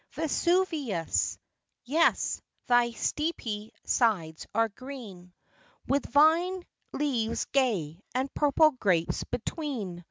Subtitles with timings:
[0.13, 1.37] Vesuvius!
[1.83, 5.31] yes, thy steepy sides are green,
[5.85, 9.99] With vine leaves gay, and purple grapes between.